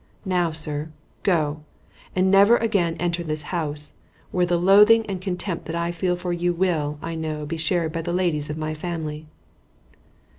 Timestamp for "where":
4.31-4.47